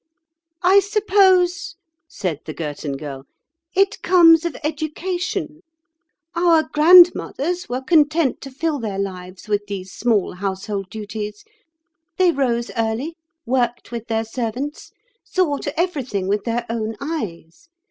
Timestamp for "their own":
16.45-16.95